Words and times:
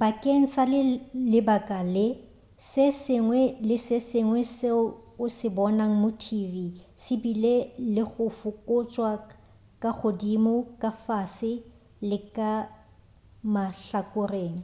bakeng 0.00 0.44
sa 0.54 0.62
lebaka 1.32 1.78
le 1.94 2.06
se 2.70 2.84
sengwe 3.04 3.42
le 3.68 3.76
se 3.86 3.98
sengwe 4.10 4.40
seo 4.58 4.82
o 5.22 5.24
se 5.36 5.46
bonago 5.56 5.94
mo 6.02 6.10
tv 6.24 6.52
se 7.02 7.12
bile 7.22 7.54
le 7.94 8.02
go 8.12 8.24
fokotšwa 8.40 9.10
ka 9.82 9.90
godimo 10.00 10.54
ka 10.80 10.90
fase 11.04 11.52
le 12.08 12.18
ka 12.36 12.50
mahlakoreng 13.52 14.56